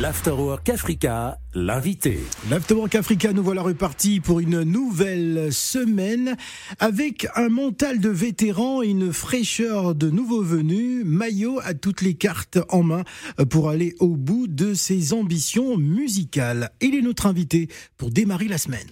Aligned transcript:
L'Afterwork 0.00 0.68
Africa, 0.68 1.38
l'invité. 1.54 2.18
L'Afterwork 2.50 2.94
Africa, 2.94 3.32
nous 3.32 3.42
voilà 3.42 3.62
repartis 3.62 4.20
pour 4.20 4.40
une 4.40 4.62
nouvelle 4.62 5.50
semaine 5.50 6.36
avec 6.78 7.26
un 7.34 7.48
mental 7.48 7.98
de 7.98 8.10
vétérans 8.10 8.82
et 8.82 8.88
une 8.88 9.10
fraîcheur 9.10 9.94
de 9.94 10.10
nouveaux 10.10 10.42
venus. 10.42 11.02
Maillot 11.06 11.60
a 11.64 11.72
toutes 11.72 12.02
les 12.02 12.12
cartes 12.12 12.58
en 12.68 12.82
main 12.82 13.04
pour 13.48 13.70
aller 13.70 13.94
au 13.98 14.16
bout 14.16 14.48
de 14.48 14.74
ses 14.74 15.14
ambitions 15.14 15.78
musicales. 15.78 16.72
Il 16.82 16.94
est 16.94 17.02
notre 17.02 17.24
invité 17.24 17.68
pour 17.96 18.10
démarrer 18.10 18.48
la 18.48 18.58
semaine. 18.58 18.90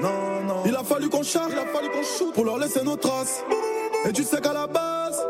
Non, 0.00 0.42
non. 0.46 0.62
Il 0.66 0.74
a 0.76 0.84
fallu 0.84 1.08
qu'on 1.08 1.22
charge, 1.22 1.52
il 1.52 1.58
a 1.58 1.66
fallu 1.66 1.88
qu'on 1.90 2.02
shoot 2.02 2.32
pour 2.34 2.44
leur 2.44 2.58
laisser 2.58 2.82
nos 2.82 2.96
traces. 2.96 3.44
Et 4.08 4.12
tu 4.12 4.22
sais 4.22 4.40
qu'à 4.40 4.52
la 4.52 4.66
base, 4.66 5.20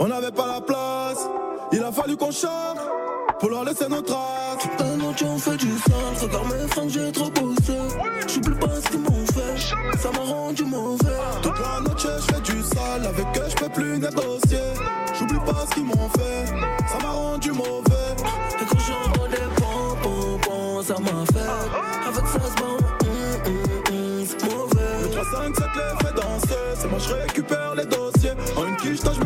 on 0.00 0.06
n'avait 0.06 0.32
pas 0.32 0.46
la 0.46 0.60
place. 0.60 1.28
Il 1.72 1.82
a 1.82 1.92
fallu 1.92 2.16
qu'on 2.16 2.30
charge 2.30 2.78
pour 3.38 3.50
leur 3.50 3.64
laisser 3.64 3.88
nos 3.88 4.00
traces. 4.00 4.58
Toute 4.60 4.80
la 4.80 4.96
nuit 4.96 5.14
on 5.24 5.38
fait 5.38 5.56
du 5.56 5.70
sale, 5.78 5.94
regarde 6.22 6.46
mes 6.46 6.68
fringues, 6.68 6.88
j'ai 6.88 7.12
trop 7.12 7.30
bossé. 7.30 7.78
J'oublie 8.28 8.58
pas 8.58 8.80
ce 8.82 8.90
qu'ils 8.90 9.00
m'ont 9.00 9.26
fait, 9.26 9.98
ça 9.98 10.10
m'a 10.12 10.32
rendu 10.32 10.64
mauvais. 10.64 11.18
Toute 11.42 11.58
la 11.58 11.80
nuit 11.80 11.98
je 11.98 12.32
fais 12.32 12.40
du 12.40 12.62
sale, 12.62 13.06
avec 13.06 13.26
eux 13.36 13.48
je 13.48 13.54
peux 13.56 13.68
plus 13.68 13.98
négocier. 13.98 14.58
J'oublie 15.18 15.38
pas 15.40 15.66
ce 15.68 15.74
qu'ils 15.74 15.84
m'ont 15.84 16.08
fait, 16.16 16.46
ça 16.88 16.98
m'a 17.02 17.10
rendu 17.10 17.52
mauvais. 17.52 18.14
Et 18.60 18.64
quand 18.64 18.78
j'envoie 18.78 19.28
des 19.28 19.36
pompons, 19.56 20.82
ça 20.82 20.94
m'a 20.94 21.24
fait. 21.26 22.08
Avec 22.08 22.26
ça, 22.26 22.38
c'est 22.56 22.73
je 26.98 27.14
récupère 27.14 27.74
les 27.74 27.86
dossiers. 27.86 28.32
En 28.56 28.66
une 28.66 28.76
quiche, 28.76 29.00
je 29.02 29.23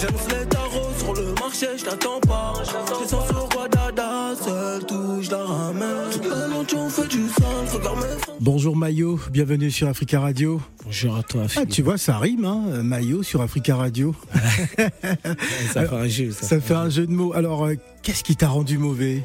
J'annonce 0.00 0.28
les 0.28 0.46
tarots 0.46 0.92
sur 0.98 1.14
le 1.14 1.34
marché, 1.34 1.66
je 1.78 1.84
t'attends 1.84 2.20
pas. 2.20 2.52
J'ai 2.64 3.08
sans 3.08 3.26
sur 3.26 3.48
roi 3.52 3.68
dada, 3.68 4.34
seul 4.42 4.84
tout, 4.86 5.22
je 5.22 5.30
la 5.30 5.44
ramène. 5.44 6.10
Toute 6.12 6.26
la 6.26 6.48
nuit 6.48 6.66
on 6.76 6.88
fait 6.88 7.08
du 7.08 7.28
sale, 7.28 7.44
regarde 7.72 7.96
mes 7.96 8.18
fringues. 8.20 8.36
Bonjour 8.40 8.76
Maillot, 8.76 9.18
bienvenue 9.30 9.70
sur 9.70 9.88
Africa 9.88 10.20
Radio. 10.20 10.60
Bonjour 10.84 11.16
à 11.16 11.22
toi, 11.22 11.42
Ah, 11.56 11.66
tu 11.66 11.82
vois, 11.82 11.98
ça 11.98 12.18
rime, 12.18 12.44
hein, 12.44 12.82
Maillot 12.82 13.22
sur 13.22 13.40
Africa 13.42 13.76
Radio. 13.76 14.14
ça 15.72 15.86
fait 15.86 15.94
un 15.96 16.08
jeu. 16.08 16.30
Ça, 16.30 16.46
Ça 16.46 16.60
fait 16.60 16.74
un 16.74 16.88
jeu 16.88 17.06
de 17.06 17.12
mots. 17.12 17.32
Alors, 17.34 17.64
euh, 17.66 17.74
qu'est-ce 18.02 18.22
qui 18.24 18.36
t'a 18.36 18.48
rendu 18.48 18.78
mauvais? 18.78 19.22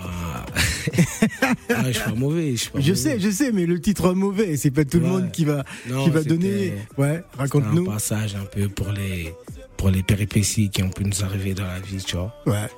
Bah, 0.00 0.46
ah, 1.70 1.82
je 1.86 1.92
suis 1.92 2.02
pas 2.10 2.14
mauvais. 2.16 2.52
Je, 2.52 2.56
suis 2.56 2.70
pas 2.70 2.80
Je 2.80 2.90
mauvais. 2.90 3.02
sais, 3.02 3.20
je 3.20 3.30
sais, 3.30 3.52
mais 3.52 3.66
le 3.66 3.80
titre 3.80 4.12
mauvais, 4.14 4.56
c'est 4.56 4.70
pas 4.70 4.84
tout 4.84 5.00
le 5.00 5.06
monde 5.06 5.30
qui 5.30 5.44
va, 5.44 5.64
Non, 5.88 6.04
qui 6.04 6.10
va 6.10 6.22
donner. 6.22 6.74
Ouais, 6.98 7.22
raconte-nous. 7.36 7.88
un 7.88 7.92
passage 7.94 8.34
un 8.36 8.44
peu 8.44 8.68
pour 8.68 8.92
les, 8.92 9.34
pour 9.76 9.90
les 9.90 10.02
péripéties 10.02 10.70
qui 10.70 10.82
ont 10.82 10.90
pu 10.90 11.04
nous 11.04 11.24
arriver 11.24 11.54
dans 11.54 11.66
la 11.66 11.80
vie, 11.80 12.02
tu 12.02 12.16
vois. 12.16 12.34
Ouais, 12.46 12.68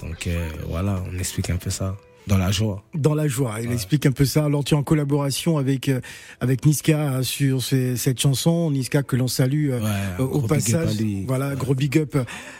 Donc 0.00 0.26
euh, 0.26 0.48
voilà, 0.68 1.02
on 1.12 1.18
explique 1.18 1.50
un 1.50 1.56
peu 1.56 1.70
ça. 1.70 1.96
Dans 2.28 2.36
la 2.38 2.50
joie. 2.50 2.84
dans 2.94 3.14
la 3.14 3.26
joie. 3.26 3.56
Il 3.62 3.72
explique 3.72 4.04
un 4.06 4.12
peu 4.12 4.24
ça. 4.26 4.44
Alors, 4.44 4.62
tu 4.62 4.74
es 4.74 4.76
en 4.76 4.82
collaboration 4.82 5.56
avec, 5.58 5.88
euh, 5.88 6.00
avec 6.40 6.66
Niska 6.66 7.00
hein, 7.14 7.22
sur 7.22 7.62
ces- 7.62 7.96
cette 7.96 8.20
chanson. 8.20 8.70
Niska 8.70 9.02
que 9.02 9.16
l'on 9.16 9.28
salue 9.28 9.70
euh, 9.70 9.80
Ouais, 9.80 10.22
au 10.24 10.42
passage. 10.42 10.96
Voilà, 11.26 11.54
gros 11.54 11.74
big 11.74 11.96
up 11.98 12.16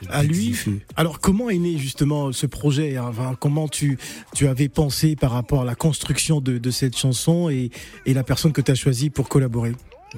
à 0.09 0.23
lui. 0.23 0.57
Alors, 0.97 1.21
comment 1.21 1.51
est 1.51 1.59
né 1.59 1.77
justement 1.79 2.33
ce 2.33 2.47
projet 2.47 2.97
hein? 2.97 3.07
Enfin, 3.09 3.37
Comment 3.39 3.69
tu, 3.69 3.99
tu 4.35 4.49
avais 4.49 4.69
pensé 4.69 5.15
par 5.17 5.33
rapport 5.33 5.63
à 5.63 5.65
la 5.65 5.75
construction 5.75 6.41
de, 6.41 6.57
de 6.59 6.71
cette 6.71 6.97
chanson 6.97 7.51
et, 7.51 7.71
et 8.07 8.15
la 8.15 8.25
personne 8.25 8.53
que 8.53 8.61
tu 8.63 8.71
as 8.73 8.75
choisie 8.75 9.11
pour 9.11 9.29
collaborer? 9.29 9.73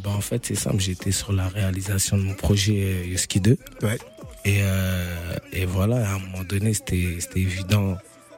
Bah, 0.05 0.11
en 0.17 0.21
fait, 0.21 0.47
c'est 0.47 0.55
simple. 0.55 0.79
J'étais 0.79 1.11
sur 1.11 1.33
la 1.33 1.49
réalisation 1.49 2.17
de 2.17 2.23
mon 2.23 2.35
projet 2.35 2.83
euh, 3.03 3.07
Yoski 3.07 3.41
2. 3.41 3.57
Ouais. 3.83 3.99
Et, 4.45 4.59
euh, 4.63 5.37
et 5.53 5.65
voilà, 5.67 6.09
à 6.09 6.15
un 6.15 6.19
moment 6.21 6.45
donné, 6.49 6.73
c'était 6.73 7.19
évident 7.35 7.97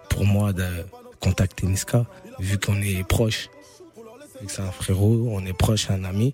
pour 0.08 0.24
moi 0.24 0.52
de 0.52 0.64
contacter 1.22 1.66
Niska, 1.66 2.04
vu 2.40 2.58
qu'on 2.58 2.80
est 2.82 3.06
proche. 3.06 3.48
C'est 4.48 4.60
un 4.62 4.72
frérot, 4.72 5.28
on 5.30 5.46
est 5.46 5.52
proche, 5.56 5.88
un 5.90 6.04
ami. 6.04 6.32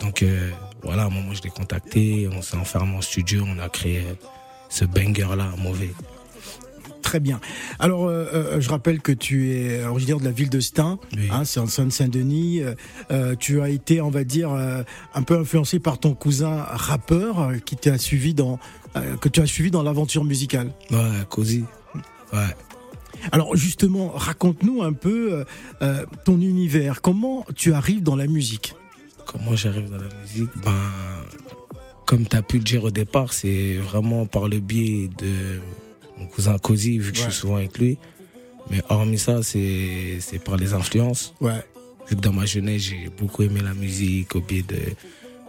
Donc 0.00 0.22
euh, 0.22 0.50
voilà, 0.82 1.02
à 1.04 1.06
un 1.06 1.10
moment, 1.10 1.32
je 1.34 1.42
l'ai 1.42 1.50
contacté, 1.50 2.28
on 2.36 2.42
s'est 2.42 2.56
enfermé 2.56 2.96
en 2.96 3.00
studio, 3.00 3.44
on 3.46 3.58
a 3.58 3.68
créé 3.68 3.98
euh, 4.00 4.14
ce 4.68 4.84
banger-là, 4.84 5.52
mauvais. 5.58 5.90
Très 7.02 7.20
bien. 7.20 7.40
Alors, 7.78 8.06
euh, 8.06 8.26
euh, 8.32 8.60
je 8.60 8.70
rappelle 8.70 9.00
que 9.02 9.12
tu 9.12 9.52
es 9.52 9.84
originaire 9.84 10.18
de 10.18 10.24
la 10.24 10.30
ville 10.30 10.48
de 10.48 10.60
Stein, 10.60 10.98
Oui. 11.14 11.28
hein, 11.30 11.44
c'est 11.44 11.60
en 11.60 11.66
Seine-Saint-Denis. 11.66 12.62
Euh, 13.10 13.36
tu 13.36 13.60
as 13.60 13.68
été, 13.68 14.00
on 14.00 14.08
va 14.10 14.24
dire, 14.24 14.50
un 14.52 15.22
peu 15.22 15.38
influencé 15.38 15.78
par 15.78 15.98
ton 15.98 16.14
cousin 16.14 16.62
rappeur 16.62 17.52
qui 17.66 17.76
t'a 17.76 17.98
suivi 17.98 18.34
dans, 18.34 18.58
que 19.20 19.28
tu 19.28 19.40
as 19.40 19.46
suivi 19.46 19.70
dans 19.70 19.82
l'aventure 19.82 20.24
musicale. 20.24 20.72
Ouais, 20.90 20.98
Cozy. 21.28 21.64
Ouais. 22.32 22.38
Alors, 23.30 23.56
justement, 23.56 24.08
raconte-nous 24.08 24.82
un 24.82 24.92
peu 24.92 25.32
euh, 25.32 25.44
euh, 25.82 26.04
ton 26.24 26.40
univers. 26.40 27.00
Comment 27.00 27.46
tu 27.54 27.72
arrives 27.72 28.02
dans 28.02 28.16
la 28.16 28.26
musique? 28.26 28.74
Comment 29.26 29.54
j'arrive 29.54 29.90
dans 29.90 29.98
la 29.98 30.14
musique? 30.20 30.50
Ben, 30.64 30.72
comme 32.06 32.26
tu 32.26 32.36
as 32.36 32.42
pu 32.42 32.58
le 32.58 32.64
dire 32.64 32.84
au 32.84 32.90
départ, 32.90 33.32
c'est 33.32 33.74
vraiment 33.76 34.26
par 34.26 34.48
le 34.48 34.58
biais 34.58 35.08
de 35.18 35.60
mon 36.18 36.26
cousin 36.26 36.58
Cozy, 36.58 36.98
vu 36.98 37.12
que 37.12 37.18
je 37.18 37.22
suis 37.22 37.32
souvent 37.32 37.56
avec 37.56 37.78
lui. 37.78 37.98
Mais 38.70 38.82
hormis 38.88 39.18
ça, 39.18 39.42
c'est 39.42 40.18
c'est 40.20 40.42
par 40.42 40.56
les 40.56 40.74
influences. 40.74 41.34
Ouais. 41.40 41.64
Vu 42.08 42.16
que 42.16 42.20
dans 42.20 42.32
ma 42.32 42.46
jeunesse, 42.46 42.82
j'ai 42.82 43.08
beaucoup 43.16 43.42
aimé 43.42 43.60
la 43.62 43.74
musique, 43.74 44.34
au 44.34 44.40
biais 44.40 44.62
de 44.62 44.78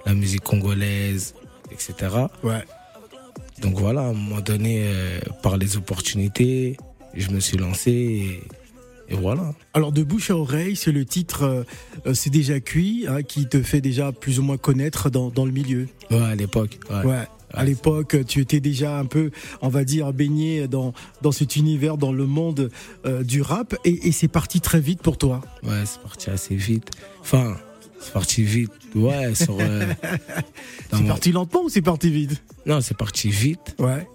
la 0.06 0.14
musique 0.14 0.44
congolaise, 0.44 1.34
etc. 1.72 1.94
Ouais. 2.44 2.64
Donc 3.62 3.78
voilà, 3.78 4.02
à 4.02 4.06
un 4.06 4.14
moment 4.14 4.42
donné, 4.42 4.84
euh, 4.86 5.20
par 5.42 5.58
les 5.58 5.78
opportunités, 5.78 6.78
je 7.16 7.30
me 7.32 7.40
suis 7.40 7.58
lancé 7.58 7.92
et, 7.92 9.14
et 9.14 9.16
voilà. 9.16 9.54
Alors, 9.74 9.92
de 9.92 10.04
bouche 10.04 10.32
à 10.32 10.36
oreille, 10.38 10.76
c'est 10.76 10.92
le 10.92 11.06
titre 11.06 11.44
euh, 11.44 11.64
euh, 12.08 12.14
C'est 12.14 12.30
déjà 12.30 12.60
cuit, 12.60 13.06
hein, 13.08 13.22
qui 13.24 13.48
te 13.48 13.62
fait 13.62 13.82
déjà 13.82 14.12
plus 14.12 14.40
ou 14.40 14.44
moins 14.44 14.58
connaître 14.58 15.10
dans, 15.10 15.30
dans 15.30 15.46
le 15.46 15.52
milieu. 15.52 15.88
Ouais, 16.12 16.22
à 16.22 16.36
l'époque. 16.36 16.80
Ouais. 16.90 17.06
Ouais. 17.06 17.28
À 17.56 17.64
l'époque, 17.66 18.18
tu 18.28 18.40
étais 18.40 18.60
déjà 18.60 18.98
un 18.98 19.06
peu, 19.06 19.30
on 19.62 19.70
va 19.70 19.84
dire, 19.84 20.12
baigné 20.12 20.68
dans, 20.68 20.92
dans 21.22 21.32
cet 21.32 21.56
univers, 21.56 21.98
dans 21.98 22.12
le 22.12 22.26
monde 22.26 22.72
euh, 23.06 23.24
du 23.24 23.44
rap, 23.44 23.76
et, 23.86 24.08
et 24.08 24.12
c'est 24.12 24.28
parti 24.28 24.60
très 24.60 24.80
vite 24.80 25.04
pour 25.04 25.20
toi. 25.20 25.40
Ouais, 25.62 25.84
c'est 25.86 26.02
parti 26.02 26.32
assez 26.32 26.56
vite. 26.56 26.90
Enfin, 27.22 27.56
c'est 28.00 28.12
parti 28.12 28.42
vite. 28.44 28.72
Ouais, 28.96 29.32
euh, 29.50 29.94
C'est 30.92 31.06
parti 31.08 31.32
lentement 31.32 31.64
ou 31.64 31.70
c'est 31.70 31.84
parti 31.84 32.10
vite? 32.10 32.44
Non, 32.66 32.82
c'est 32.82 32.98
parti 32.98 33.30
vite, 33.30 33.76
Ouais. 33.78 34.08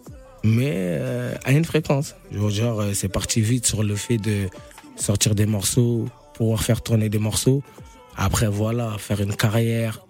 Mais 0.44 0.72
euh, 0.74 1.34
à 1.44 1.52
une 1.52 1.64
fréquence. 1.64 2.14
Genre, 2.32 2.50
genre, 2.50 2.80
euh, 2.80 2.92
c'est 2.94 3.08
parti 3.08 3.40
vite 3.40 3.66
sur 3.66 3.82
le 3.82 3.96
fait 3.96 4.18
de 4.18 4.48
sortir 4.96 5.34
des 5.34 5.46
morceaux, 5.46 6.06
pouvoir 6.34 6.62
faire 6.62 6.82
tourner 6.82 7.08
des 7.08 7.18
morceaux. 7.18 7.62
Après, 8.16 8.48
voilà, 8.48 8.96
faire 8.98 9.20
une 9.20 9.34
carrière 9.34 10.00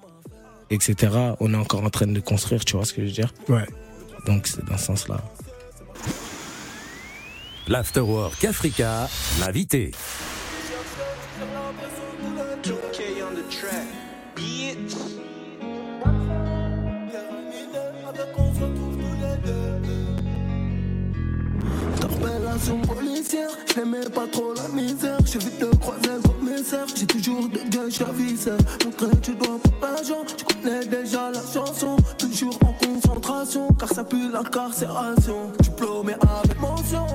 etc. 0.71 1.35
On 1.41 1.53
est 1.55 1.57
encore 1.57 1.85
en 1.85 1.91
train 1.91 2.07
de 2.07 2.21
construire, 2.21 2.65
tu 2.65 2.77
vois 2.77 2.85
ce 2.85 2.93
que 2.93 3.03
je 3.03 3.07
veux 3.07 3.13
dire? 3.13 3.33
Ouais. 3.49 3.67
Donc 4.27 4.47
c'est 4.47 4.65
dans 4.65 4.79
ce 4.79 4.87
sens-là. 4.87 5.21
L'Afterwork 7.67 8.45
Africa, 8.45 9.09
l'invité. 9.41 9.93
Interpellation 22.59 22.79
policière, 22.81 23.51
je 23.67 24.09
pas 24.09 24.27
trop 24.27 24.53
la 24.55 24.69
misère. 24.69 25.19
J'ai 25.25 25.39
vite 25.39 25.61
de 25.61 25.67
croiser 25.77 26.09
le 26.09 26.29
commissaire, 26.29 26.87
j'ai 26.95 27.07
toujours 27.07 27.49
de 27.49 27.59
Dieu 27.69 27.91
chavisseur. 27.91 28.59
Montrer 28.85 29.21
tu 29.23 29.35
dois 29.35 29.59
pour 29.63 29.73
l'argent, 29.81 30.25
tu 30.37 30.45
connais 30.45 30.85
déjà 30.87 31.31
la 31.31 31.41
chanson. 31.41 31.97
Toujours 32.19 32.59
en 32.65 32.73
concentration, 32.85 33.69
car 33.79 33.89
ça 33.89 34.05
pue 34.05 34.31
l'incarcération. 34.33 35.53
Diplômé 35.61 36.15
avec 36.15 36.61
mention, 36.61 37.07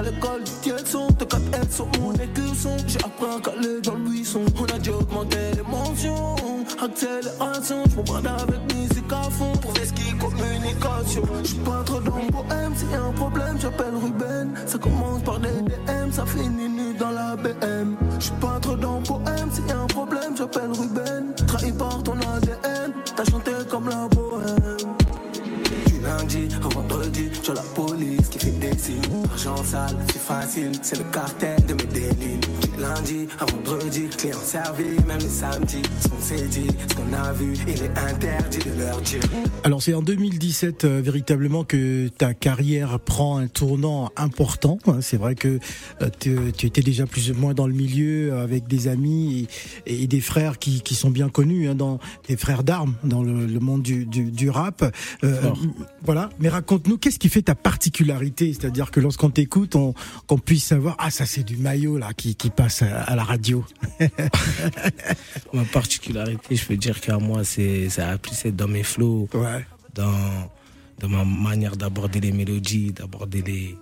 à 0.00 0.02
l'école 0.02 0.44
du 0.44 0.52
Tielson, 0.62 1.08
de 1.18 1.24
4 1.24 1.42
aides 1.54 1.72
sur 1.72 1.86
mon 2.00 2.12
écusson. 2.14 2.76
J'ai 2.86 2.98
appris 2.98 3.26
à 3.36 3.40
caler 3.40 3.80
dans 3.82 3.94
le 3.94 4.00
buisson, 4.08 4.40
on 4.58 4.64
a 4.64 4.78
dû 4.78 4.90
augmenter 4.90 5.36
les 5.54 5.62
mentions. 5.62 6.36
Accélération, 6.82 7.84
je 7.90 7.96
m'en 7.96 8.18
avec 8.18 8.74
musique 8.74 9.12
à 9.12 9.30
fond, 9.30 9.52
pour 9.60 9.76
ce 9.76 9.92
qui 9.92 10.16
communication. 10.16 11.22
Je 11.42 11.48
suis 11.48 11.58
pas 11.58 11.82
trop 11.84 12.00
dans 12.00 12.16
le 12.16 12.90
y 12.90 12.94
a 12.94 13.02
un 13.02 13.12
problème, 13.12 13.58
j'appelle 13.60 13.94
Ruben. 14.02 14.54
Ça 14.66 14.78
commence 14.78 15.22
par 15.22 15.38
des 15.38 15.48
DM, 15.48 16.10
ça 16.10 16.24
finit 16.24 16.68
nu 16.68 16.94
dans 16.94 17.10
la 17.10 17.36
BM. 17.36 17.96
Je 18.18 18.24
suis 18.24 18.34
pas 18.40 18.58
trop 18.60 18.76
dans 18.76 18.98
le 18.98 19.02
poème, 19.02 19.50
a 19.70 19.76
un 19.76 19.86
problème, 19.86 20.34
j'appelle 20.36 20.70
Ruben. 20.72 21.34
Trahi 21.46 21.72
par 21.72 22.02
ton 22.02 22.14
ADN, 22.14 22.92
t'as 23.16 23.24
chanté 23.24 23.52
comme 23.68 23.88
la 23.88 24.08
bohème. 24.08 24.69
Lundi 26.20 26.48
au 26.62 26.68
vendredi, 26.68 27.30
j'ai 27.42 27.54
la 27.54 27.62
police 27.74 28.28
qui 28.28 28.38
fait 28.38 28.50
des 28.50 28.76
signes. 28.76 29.00
Argent 29.32 29.56
sale, 29.64 29.96
c'est 30.12 30.20
facile, 30.20 30.72
c'est 30.82 30.98
le 30.98 31.04
cartel 31.04 31.58
de 31.66 31.72
mes 31.72 31.84
délits. 31.84 32.40
Du 32.60 32.80
lundi 32.82 33.26
à 33.38 33.46
vendredi, 33.46 34.06
client 34.18 34.36
servi, 34.42 34.84
même 35.06 35.18
les 35.18 35.28
samedis. 35.28 35.80
Ce 36.02 36.08
qu'on 36.08 36.20
s'est 36.20 36.46
dit, 36.48 36.66
ce 36.88 36.94
qu'on 36.94 37.12
a 37.14 37.32
vu, 37.32 37.54
il 37.66 37.82
est 37.84 37.98
interdit 37.98 38.58
de 38.58 38.82
leur 38.82 39.00
dire. 39.00 39.20
Alors 39.64 39.82
c'est 39.82 39.94
en 39.94 40.02
2017 40.02 40.84
euh, 40.84 41.00
véritablement 41.02 41.64
que 41.64 42.08
ta 42.08 42.34
carrière 42.34 42.98
prend 43.00 43.38
un 43.38 43.46
tournant 43.46 44.10
important. 44.16 44.78
hein. 44.88 44.98
C'est 45.00 45.16
vrai 45.16 45.34
que 45.34 45.58
euh, 46.02 46.08
tu, 46.18 46.36
tu 46.54 46.66
étais 46.66 46.82
déjà 46.82 47.06
plus 47.06 47.30
ou 47.30 47.34
moins 47.34 47.54
dans 47.54 47.66
le 47.66 47.74
milieu 47.74 48.32
euh, 48.32 48.42
avec 48.44 48.68
des 48.68 48.88
amis 48.88 49.48
et, 49.86 50.02
et 50.02 50.06
des 50.06 50.20
frères 50.20 50.58
qui, 50.58 50.82
qui 50.82 50.94
sont 50.94 51.10
bien 51.10 51.30
connus, 51.30 51.68
hein, 51.68 51.74
dans 51.74 51.98
des 52.28 52.36
frères 52.36 52.62
d'armes 52.62 52.94
dans 53.04 53.22
le, 53.22 53.46
le 53.46 53.60
monde 53.60 53.82
du, 53.82 54.04
du, 54.04 54.30
du 54.30 54.50
rap. 54.50 54.84
Euh. 55.24 55.40
Voilà. 56.12 56.28
Mais 56.40 56.48
raconte-nous 56.48 56.98
qu'est-ce 56.98 57.20
qui 57.20 57.28
fait 57.28 57.42
ta 57.42 57.54
particularité, 57.54 58.52
c'est-à-dire 58.52 58.90
que 58.90 58.98
lorsqu'on 58.98 59.30
t'écoute, 59.30 59.76
on, 59.76 59.94
qu'on 60.26 60.38
puisse 60.38 60.64
savoir 60.64 60.96
ah 60.98 61.08
ça 61.10 61.24
c'est 61.24 61.44
du 61.44 61.56
maillot 61.56 61.98
là 61.98 62.12
qui, 62.16 62.34
qui 62.34 62.50
passe 62.50 62.82
à, 62.82 63.02
à 63.02 63.14
la 63.14 63.22
radio. 63.22 63.64
Ma 65.52 65.62
particularité, 65.64 66.56
je 66.56 66.64
peux 66.66 66.76
dire 66.76 67.00
qu'à 67.00 67.18
moi, 67.18 67.44
c'est 67.44 67.88
ça 67.90 68.10
a 68.10 68.18
plus 68.18 68.44
être 68.44 68.56
dans 68.56 68.66
mes 68.68 68.82
flows, 68.82 69.28
Ouais. 69.34 69.64
dans, 69.94 70.50
dans 70.98 71.08
ma 71.08 71.24
manière 71.24 71.76
d'aborder 71.76 72.20
les 72.20 72.32
mélodies, 72.32 72.92
d'aborder 72.92 73.42
les, 73.42 73.76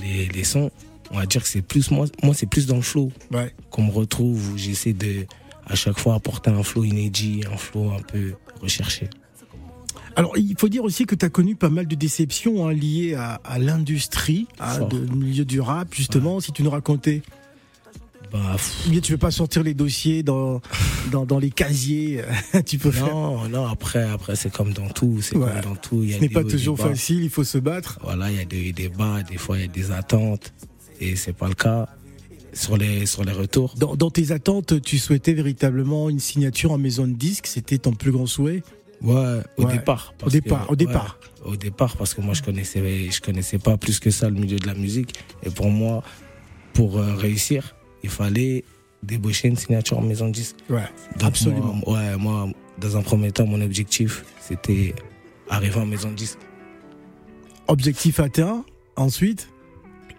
les, 0.00 0.26
les 0.28 0.44
sons. 0.44 0.70
On 1.10 1.16
va 1.18 1.26
dire 1.26 1.42
que 1.42 1.48
c'est 1.48 1.62
plus 1.62 1.90
moi, 1.90 2.06
moi 2.22 2.34
c'est 2.34 2.46
plus 2.46 2.66
dans 2.68 2.76
le 2.76 2.82
flow 2.82 3.10
Ouais. 3.32 3.52
qu'on 3.70 3.84
me 3.86 3.90
retrouve 3.90 4.52
où 4.52 4.56
j'essaie 4.58 4.92
de 4.92 5.26
à 5.66 5.74
chaque 5.74 5.98
fois 5.98 6.14
apporter 6.14 6.50
un 6.50 6.62
flow 6.62 6.84
inédit, 6.84 7.42
un 7.52 7.56
flow 7.56 7.90
un 7.90 8.00
peu 8.02 8.34
recherché. 8.60 9.10
Alors, 10.16 10.36
il 10.36 10.54
faut 10.58 10.68
dire 10.68 10.84
aussi 10.84 11.06
que 11.06 11.14
tu 11.14 11.24
as 11.24 11.30
connu 11.30 11.56
pas 11.56 11.70
mal 11.70 11.86
de 11.86 11.94
déceptions 11.94 12.66
hein, 12.68 12.72
liées 12.72 13.14
à, 13.14 13.40
à 13.44 13.58
l'industrie, 13.58 14.46
hein, 14.60 14.80
de- 14.86 15.06
du 15.06 15.16
milieu 15.16 15.44
du 15.44 15.60
rap, 15.60 15.94
justement, 15.94 16.40
si 16.40 16.52
tu 16.52 16.62
nous 16.62 16.70
racontais. 16.70 17.22
Bah, 18.30 18.56
Ou 18.86 18.90
bien 18.90 19.00
tu 19.00 19.12
veux 19.12 19.18
pas 19.18 19.30
sortir 19.30 19.62
les 19.62 19.74
dossiers 19.74 20.22
dans, 20.22 20.60
dans, 21.10 21.26
dans 21.26 21.38
les 21.38 21.50
casiers, 21.50 22.22
tu 22.66 22.78
peux 22.78 22.90
faire. 22.90 23.06
non, 23.14 23.46
non, 23.48 23.66
après, 23.66 24.04
après 24.08 24.36
c'est 24.36 24.50
comme 24.50 24.72
dans 24.72 24.88
tout, 24.88 25.20
c'est 25.20 25.36
Ouais. 25.36 25.48
comme 25.62 25.74
dans 25.74 25.76
tout. 25.80 26.00
Il 26.02 26.10
y 26.10 26.14
a 26.14 26.16
Ce 26.16 26.22
n'est 26.22 26.28
pas 26.30 26.44
toujours 26.44 26.78
facile, 26.78 27.22
il 27.24 27.28
faut 27.30 27.44
se 27.44 27.58
battre. 27.58 27.98
Voilà, 28.02 28.30
il 28.30 28.38
y 28.38 28.40
a 28.40 28.44
des, 28.72 28.88
bas, 28.88 29.22
des 29.22 29.36
fois 29.36 29.58
il 29.58 29.62
y 29.62 29.64
a 29.64 29.68
des 29.68 29.90
attentes, 29.90 30.54
et 30.98 31.14
c'est 31.16 31.34
pas 31.34 31.48
le 31.48 31.54
cas 31.54 31.88
sur 32.54 32.78
les 32.78 33.04
sur 33.04 33.22
les 33.24 33.32
retours. 33.32 33.74
Dans, 33.76 33.96
dans 33.96 34.10
tes 34.10 34.30
attentes, 34.32 34.80
tu 34.82 34.96
souhaitais 34.98 35.34
véritablement 35.34 36.08
une 36.08 36.20
signature 36.20 36.72
en 36.72 36.78
maison 36.78 37.06
de 37.06 37.12
disque, 37.12 37.46
c'était 37.46 37.76
ton 37.78 37.92
plus 37.92 38.12
grand 38.12 38.26
souhait? 38.26 38.62
Ouais, 39.02 39.40
au 39.56 39.64
Ouais. 39.64 39.72
départ. 39.72 40.14
Au 40.24 40.28
départ, 40.30 40.70
au 40.70 40.76
départ. 40.76 41.18
au 41.44 41.56
départ, 41.56 41.96
parce 41.96 42.14
que 42.14 42.20
moi 42.20 42.34
je 42.34 42.42
connaissais, 42.42 43.10
je 43.10 43.20
connaissais 43.20 43.58
pas 43.58 43.76
plus 43.76 43.98
que 43.98 44.10
ça 44.10 44.28
le 44.28 44.36
milieu 44.36 44.58
de 44.58 44.66
la 44.66 44.74
musique, 44.74 45.14
et 45.42 45.50
pour 45.50 45.70
moi, 45.70 46.02
pour 46.72 46.98
euh, 46.98 47.14
réussir, 47.16 47.74
il 48.04 48.10
fallait 48.10 48.64
débaucher 49.02 49.48
une 49.48 49.56
signature 49.56 49.98
en 49.98 50.02
maison 50.02 50.28
de 50.28 50.32
disque. 50.32 50.56
Ouais, 50.70 50.88
Donc, 51.18 51.28
absolument. 51.28 51.74
moi, 51.86 51.94
ouais, 51.98 52.16
moi, 52.16 52.48
dans 52.78 52.96
un 52.96 53.02
premier 53.02 53.32
temps, 53.32 53.46
mon 53.46 53.60
objectif, 53.60 54.24
c'était 54.40 54.94
arriver 55.50 55.80
en 55.80 55.86
maison 55.86 56.10
de 56.10 56.14
disque. 56.14 56.38
Objectif 57.68 58.20
atteint, 58.20 58.64
ensuite? 58.96 59.48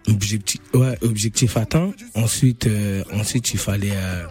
Objectif, 0.08 0.60
ouais, 0.74 0.98
objectif 1.02 1.56
atteint. 1.56 1.92
Ensuite, 2.14 2.66
euh, 2.66 3.02
ensuite, 3.14 3.52
il 3.54 3.58
fallait, 3.58 3.92
euh, 3.94 4.26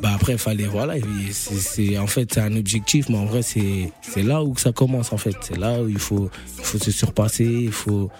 bah 0.00 0.10
après, 0.14 0.32
il 0.32 0.38
fallait, 0.38 0.66
voilà, 0.66 0.94
c'est, 1.32 1.98
en 1.98 2.06
fait, 2.06 2.34
c'est 2.34 2.40
un 2.40 2.56
objectif, 2.56 3.08
mais 3.08 3.16
en 3.18 3.26
vrai, 3.26 3.42
c'est, 3.42 3.92
c'est 4.02 4.22
là 4.22 4.42
où 4.42 4.56
ça 4.56 4.72
commence, 4.72 5.12
en 5.12 5.16
fait. 5.16 5.36
C'est 5.42 5.58
là 5.58 5.80
où 5.82 5.88
il 5.88 5.98
faut, 5.98 6.30
il 6.58 6.64
faut 6.64 6.78
se 6.78 6.90
surpasser, 6.90 7.44
il 7.44 7.72
faut, 7.72 8.10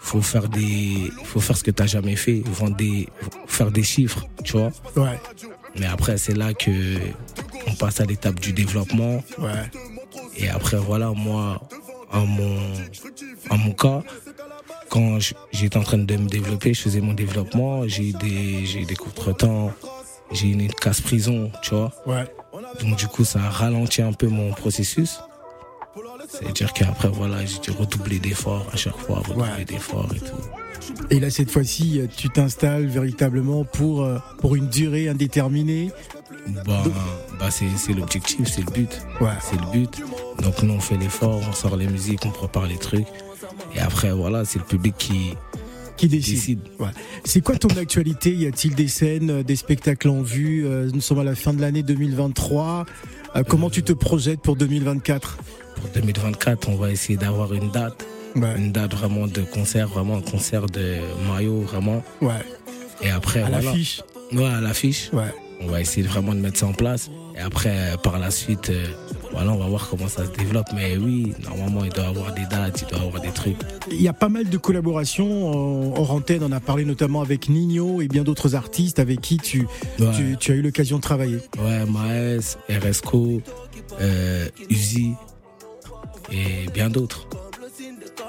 faut 0.00 0.22
faire 0.22 0.48
des, 0.48 1.10
faut 1.24 1.40
faire 1.40 1.56
ce 1.56 1.64
que 1.64 1.70
t'as 1.70 1.86
jamais 1.86 2.16
fait, 2.16 2.42
vendre 2.46 2.76
des, 2.76 3.08
faire 3.46 3.70
des 3.70 3.82
chiffres, 3.82 4.26
tu 4.44 4.52
vois. 4.52 4.72
Ouais, 4.96 5.18
Mais 5.78 5.86
après, 5.86 6.18
c'est 6.18 6.36
là 6.36 6.54
que 6.54 6.96
on 7.66 7.74
passe 7.74 8.00
à 8.00 8.04
l'étape 8.04 8.40
du 8.40 8.52
développement. 8.52 9.22
ouais. 9.38 9.70
Et 10.36 10.48
après, 10.48 10.76
voilà, 10.76 11.10
moi, 11.10 11.60
en 12.12 12.26
mon, 12.26 12.58
en 13.50 13.58
mon 13.58 13.72
cas, 13.72 14.02
quand 14.88 15.18
j'étais 15.52 15.76
en 15.76 15.82
train 15.82 15.98
de 15.98 16.16
me 16.16 16.28
développer, 16.28 16.72
je 16.74 16.80
faisais 16.82 17.00
mon 17.00 17.12
développement, 17.12 17.86
j'ai 17.86 18.10
eu 18.10 18.12
des, 18.12 18.64
j'ai 18.64 18.80
eu 18.82 18.84
des 18.84 18.94
contretemps, 18.96 19.72
j'ai 20.32 20.48
une 20.48 20.68
casse-prison, 20.68 21.50
tu 21.62 21.74
vois. 21.74 21.92
Ouais. 22.06 22.24
Donc, 22.80 22.96
du 22.96 23.06
coup, 23.06 23.24
ça 23.24 23.40
a 23.42 23.48
ralenti 23.50 24.02
un 24.02 24.12
peu 24.12 24.28
mon 24.28 24.52
processus. 24.52 25.20
C'est-à-dire 26.28 26.72
qu'après, 26.72 27.08
voilà, 27.08 27.44
j'ai 27.46 27.58
dû 27.58 27.70
redoubler 27.70 28.18
d'efforts 28.18 28.66
à 28.72 28.76
chaque 28.76 28.96
fois, 28.96 29.20
redoubler 29.20 29.50
Ouais. 29.58 29.64
d'efforts 29.64 30.08
et 30.14 30.20
tout. 30.20 31.04
Et 31.10 31.20
là, 31.20 31.30
cette 31.30 31.50
fois-ci, 31.50 32.02
tu 32.16 32.28
t'installes 32.28 32.86
véritablement 32.86 33.64
pour, 33.64 34.02
euh, 34.02 34.18
pour 34.38 34.54
une 34.54 34.68
durée 34.68 35.08
indéterminée. 35.08 35.90
Bah, 36.66 36.82
bah 37.38 37.50
c'est, 37.50 37.68
c'est 37.76 37.92
l'objectif, 37.94 38.46
c'est 38.48 38.60
le 38.64 38.70
but. 38.72 39.02
Ouais. 39.20 39.30
C'est 39.40 39.60
le 39.60 39.66
but. 39.70 40.02
Donc, 40.42 40.62
nous, 40.62 40.74
on 40.74 40.80
fait 40.80 40.96
l'effort, 40.96 41.40
on 41.48 41.52
sort 41.52 41.76
les 41.76 41.86
musiques, 41.86 42.24
on 42.26 42.30
prépare 42.30 42.66
les 42.66 42.78
trucs. 42.78 43.06
Et 43.74 43.80
après, 43.80 44.12
voilà, 44.12 44.44
c'est 44.44 44.58
le 44.58 44.64
public 44.64 44.94
qui 44.98 45.34
Qui 45.98 46.08
décide. 46.08 46.60
Ouais. 46.78 46.88
C'est 47.24 47.40
quoi 47.40 47.56
ton 47.56 47.68
actualité? 47.76 48.30
Y 48.32 48.46
a-t-il 48.46 48.74
des 48.74 48.88
scènes, 48.88 49.30
euh, 49.30 49.42
des 49.42 49.56
spectacles 49.56 50.08
en 50.08 50.22
vue? 50.22 50.64
Euh, 50.66 50.88
Nous 50.94 51.00
sommes 51.00 51.18
à 51.18 51.24
la 51.24 51.34
fin 51.34 51.52
de 51.52 51.60
l'année 51.60 51.82
2023. 51.82 52.86
Euh, 53.36 53.42
comment 53.42 53.68
tu 53.68 53.82
te 53.82 53.92
projettes 53.92 54.40
pour 54.40 54.54
2024 54.56 55.38
Pour 55.74 55.90
2024, 55.94 56.68
on 56.68 56.76
va 56.76 56.90
essayer 56.92 57.18
d'avoir 57.18 57.52
une 57.52 57.70
date. 57.70 58.06
Ouais. 58.36 58.54
Une 58.56 58.70
date 58.72 58.94
vraiment 58.94 59.26
de 59.26 59.40
concert, 59.42 59.88
vraiment 59.88 60.16
un 60.18 60.22
concert 60.22 60.66
de 60.66 60.98
maillot, 61.28 61.62
vraiment. 61.62 62.04
Ouais. 62.22 62.32
Et 63.02 63.10
après, 63.10 63.40
À 63.42 63.48
voilà. 63.48 63.64
l'affiche. 63.64 64.00
Ouais, 64.32 64.44
à 64.46 64.60
l'affiche. 64.60 65.10
Ouais. 65.12 65.34
On 65.60 65.66
va 65.66 65.80
essayer 65.80 66.06
vraiment 66.06 66.32
de 66.34 66.38
mettre 66.40 66.58
ça 66.58 66.66
en 66.66 66.72
place. 66.72 67.10
Et 67.36 67.40
après, 67.40 67.96
par 68.04 68.18
la 68.20 68.30
suite, 68.30 68.70
voilà, 69.38 69.52
on 69.52 69.56
va 69.58 69.66
voir 69.66 69.88
comment 69.88 70.08
ça 70.08 70.24
se 70.26 70.30
développe. 70.30 70.66
Mais 70.74 70.96
oui, 70.96 71.32
normalement, 71.48 71.84
il 71.84 71.90
doit 71.92 72.04
y 72.04 72.06
avoir 72.08 72.34
des 72.34 72.44
dates, 72.46 72.82
il 72.82 72.88
doit 72.88 73.04
y 73.04 73.06
avoir 73.06 73.22
des 73.22 73.30
trucs. 73.30 73.56
Il 73.90 74.02
y 74.02 74.08
a 74.08 74.12
pas 74.12 74.28
mal 74.28 74.48
de 74.48 74.56
collaborations. 74.58 75.48
En- 75.50 75.98
Hors 75.98 76.10
antenne, 76.12 76.42
on 76.42 76.52
a 76.52 76.60
parlé 76.60 76.84
notamment 76.84 77.20
avec 77.22 77.48
Nino 77.48 78.00
et 78.02 78.08
bien 78.08 78.22
d'autres 78.24 78.54
artistes 78.54 78.98
avec 78.98 79.20
qui 79.20 79.36
tu, 79.38 79.66
Ouais. 80.00 80.06
tu, 80.16 80.36
tu 80.38 80.52
as 80.52 80.54
eu 80.56 80.62
l'occasion 80.62 80.96
de 80.96 81.02
travailler. 81.02 81.38
Ouais, 81.58 81.84
Maes, 81.86 82.56
RSCO, 82.68 83.40
euh, 84.00 84.48
Uzi 84.70 85.12
et 86.32 86.70
bien 86.72 86.90
d'autres. 86.90 87.26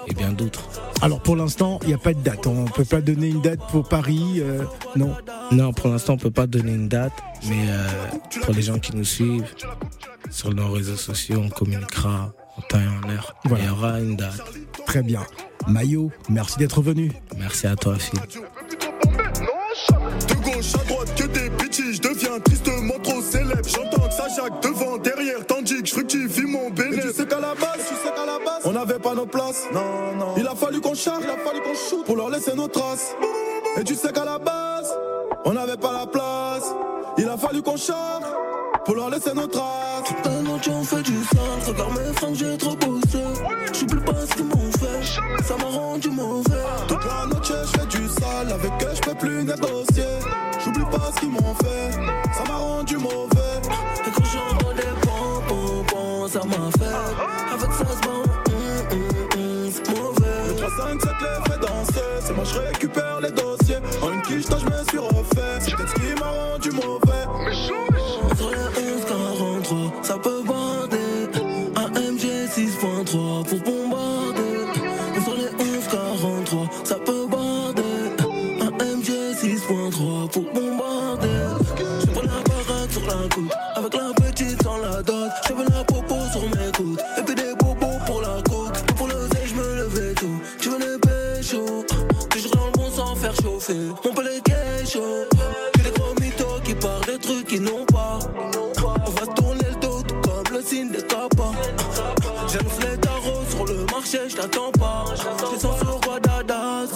Et 0.10 0.14
bien 0.14 0.32
d'autres. 0.32 0.64
Alors 1.02 1.22
pour 1.22 1.36
l'instant, 1.36 1.80
il 1.84 1.90
n'y 1.90 1.94
a 1.94 1.98
pas 1.98 2.14
de 2.14 2.20
date. 2.22 2.48
On 2.48 2.66
peut 2.66 2.84
pas 2.84 3.00
donner 3.02 3.28
une 3.28 3.42
date 3.42 3.60
pour 3.72 3.88
Paris. 3.88 4.38
euh, 4.40 4.64
non. 4.96 5.16
Non, 5.52 5.72
pour 5.72 5.90
l'instant, 5.90 6.14
on 6.14 6.18
peut 6.18 6.32
pas 6.32 6.48
donner 6.48 6.74
une 6.74 6.88
date, 6.88 7.14
mais 7.48 7.66
euh, 7.70 7.88
pour 8.44 8.54
les 8.54 8.62
gens 8.62 8.80
qui 8.80 8.96
nous 8.96 9.04
suivent 9.06 9.46
sur 10.32 10.54
nos 10.54 10.70
réseaux 10.72 10.96
sociaux, 10.98 11.42
on 11.46 11.50
communiquera 11.50 12.34
en 12.58 12.62
temps 12.62 12.80
et 12.80 12.88
en 13.06 13.10
heure. 13.10 13.36
Voilà. 13.46 13.64
Il 13.64 13.68
y 13.68 13.72
aura 13.72 14.00
une 14.00 14.16
date. 14.16 14.42
Très 14.86 15.04
bien. 15.04 15.22
Mayo, 15.68 16.12
merci 16.30 16.58
d'être 16.58 16.82
venu. 16.82 17.12
Merci 17.38 17.68
à 17.68 17.76
toi, 17.76 17.96
Phil. 18.00 18.20
De 20.28 20.34
gauche 20.36 20.74
à 20.76 20.84
droite 20.86 21.14
que 21.16 21.24
des 21.28 21.50
bitches, 21.50 21.94
je 21.96 22.02
deviens 22.02 22.40
tristement 22.40 23.00
trop 23.04 23.22
célèbre. 23.22 23.68
J'entends 23.68 24.08
que 24.08 24.14
ça 24.14 24.28
jaque 24.36 24.62
devant, 24.64 24.98
derrière, 24.98 25.19
Non, 29.36 30.16
non. 30.18 30.34
Il 30.38 30.48
a 30.48 30.56
fallu 30.56 30.82
qu'on 30.82 30.96
charge, 30.96 31.24
il 31.24 31.30
a 31.30 31.38
fallu 31.38 31.62
qu'on 31.62 31.76
shoot 31.76 32.04
pour 32.06 32.16
leur 32.16 32.30
laisser 32.30 32.56
nos 32.56 32.68
traces. 32.68 33.16
Et 33.78 33.84
tu 33.84 33.94
sais 33.94 34.12
qu'à 34.12 34.26
la 34.26 34.40
base, 34.40 34.92
on 35.46 35.54
n'avait 35.54 35.78
pas 35.78 35.94
la 35.94 36.08
place. 36.08 36.74
Il 37.18 37.30
a 37.30 37.38
fallu 37.38 37.62
qu'on 37.62 37.78
charge 37.78 38.24
pour 38.86 38.96
leur 38.96 39.10
laisser 39.10 39.34
nos 39.34 39.46
traces. 39.46 40.04
Toute 40.06 40.26
la 40.26 40.42
nuit 40.42 40.70
on 40.70 40.84
fait 40.84 41.04
du 41.04 41.24
sale, 41.26 41.42
regarde 41.68 41.92
mes 41.92 42.14
fringues, 42.14 42.36
j'ai 42.36 42.58
trop 42.58 42.76
bossé. 42.76 43.24
J'oublie 43.74 44.02
pas 44.04 44.26
ce 44.28 44.36
qu'ils 44.36 44.46
m'ont 44.46 44.72
fait, 44.72 45.44
ça 45.44 45.56
m'a 45.58 45.78
rendu 45.78 46.10
mauvais. 46.10 46.64
Toute 46.88 47.06
la 47.06 47.26
nuit 47.28 47.44
je 47.44 47.80
fais 47.80 47.86
du 47.86 48.08
sale, 48.08 48.52
avec 48.52 48.72
eux 48.84 48.96
je 48.96 49.02
peux 49.02 49.16
plus 49.16 49.44
négocier. 49.44 50.04
J'oublie 50.64 50.86
pas 50.86 51.12
ce 51.14 51.20
qu'ils 51.20 51.30
m'ont 51.30 51.56
fait, 51.56 51.92
ça 52.34 52.44
m'a 52.48 52.58
rendu 52.58 52.98
mauvais. 52.98 53.62
Et 54.08 54.12
quand 54.12 54.26
j'envoie 54.26 54.74
des 54.74 55.08
pompons, 55.08 56.28
ça 56.28 56.40
m'a 56.40 56.72
fait. 56.72 56.79
C'est 62.22 62.34
moi 62.34 62.44
je 62.46 62.60
récupère 62.60 63.20
les 63.22 63.32
dossiers. 63.32 63.78
En 64.02 64.12
une 64.14 64.22
quiche, 64.22 64.46
je 64.48 64.66
me 64.66 64.84
suis 64.90 64.98
refait, 64.98 65.60
c'est 65.60 65.76
peut-être 65.76 65.90
ce 65.90 65.96
qui 65.96 66.14
m'a 66.20 66.30
rendu 66.30 66.72
mauvais. 66.72 67.26
Les 68.40 68.94
11 68.94 69.06
43, 69.08 70.04
ça 70.04 70.18
peut 70.18 70.42
bander. 70.44 70.98
Un 71.76 71.90
MG 71.90 72.26
6.3 72.48 73.46
pour 73.46 73.60
bombarder. 73.60 74.56
Entre 75.18 75.36
les 75.36 75.52
11 75.64 75.88
43, 75.92 76.70
ça 76.84 76.96
peut 76.96 77.28
bander. 77.28 77.82
Un 78.62 78.72
MG 78.84 79.10
6.3 79.36 80.32
pour 80.32 80.44
bombarder. 80.54 81.28
Je 82.02 82.06
prends 82.08 82.22
la 82.22 82.42
baraque 82.48 82.92
sur 82.92 83.06
la 83.08 83.28
côte, 83.34 83.54
avec 83.76 83.94
la 83.94 84.14
petite 84.14 84.64
sans 84.64 84.78
la 84.78 85.02
dot. 85.04 85.32
J'avais 85.48 85.64
la 85.66 85.84
popo 85.84 86.16
sur 86.32 86.44
mes 86.44 86.72
côtes, 86.78 87.04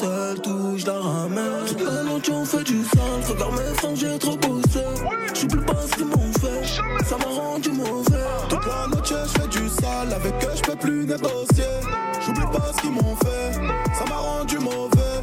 seul 0.03 0.41
tout, 0.41 0.77
je 0.77 0.85
la 0.85 2.63
du 2.63 2.83
sale, 2.83 3.21
regarde 3.29 3.53
mes 3.53 3.73
fringues, 3.77 3.95
j'ai 3.95 4.19
trop 4.19 4.37
bossé. 4.37 4.83
J'oublie 5.33 5.65
pas 5.65 5.81
ce 5.87 5.95
qu'ils 5.95 6.05
m'ont 6.05 6.33
fait, 6.33 6.63
ça 7.05 7.17
m'a 7.17 7.41
rendu 7.41 7.71
mauvais. 7.71 8.25
Toute 8.49 8.65
la 8.65 8.87
je 9.03 9.41
fais 9.41 9.47
du 9.47 9.69
sale, 9.69 10.13
avec 10.13 10.33
eux 10.43 10.55
je 10.55 10.61
peux 10.61 10.75
plus 10.75 11.05
négocier. 11.05 11.73
J'oublie 12.25 12.47
pas 12.51 12.71
ce 12.75 12.81
qu'ils 12.81 12.91
m'ont 12.91 13.15
fait, 13.15 13.53
ça 13.97 14.05
m'a 14.09 14.15
rendu 14.15 14.57
mauvais. 14.59 15.17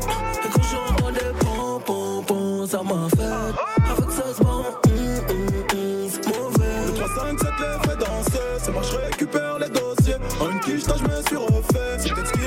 Et 0.44 0.48
quand 0.52 0.62
j'envoie 0.70 1.12
des 1.12 1.32
pompons, 1.40 2.66
ça 2.66 2.82
m'a 2.82 3.08
fait. 3.16 3.34
Avec 3.92 4.10
ça, 4.10 4.24
c'est 4.36 4.44
mauvais. 6.28 6.80
Le 6.86 6.92
3, 6.94 7.08
5, 7.08 7.38
7 7.38 7.48
les 7.60 7.88
fait 7.88 7.96
danser, 7.96 8.48
c'est 8.62 8.72
moi 8.72 8.82
je 8.82 8.96
récupère 8.96 9.58
les 9.58 9.68
dossiers. 9.68 10.16
En 10.40 10.50
une 10.50 10.60
quiche, 10.60 10.84
je 10.84 11.28
suis 11.28 11.36
refait, 11.36 12.39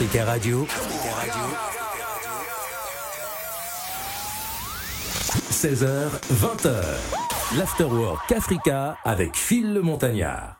Africa 0.00 0.24
Radio. 0.24 0.66
16h, 5.50 6.08
20h. 6.32 7.58
L'Afterwork 7.58 8.32
Africa 8.32 8.96
avec 9.04 9.36
Phil 9.36 9.74
le 9.74 9.82
Montagnard. 9.82 10.59